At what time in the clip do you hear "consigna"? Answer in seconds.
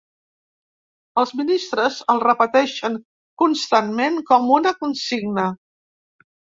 4.85-5.49